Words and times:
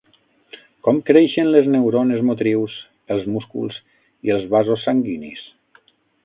Com 0.85 1.01
creixen 1.09 1.51
les 1.55 1.69
neurones 1.75 2.23
motrius, 2.29 2.79
els 3.17 3.29
músculs 3.35 3.79
i 4.31 4.35
els 4.37 4.49
vasos 4.55 4.87
sanguinis? 4.89 5.47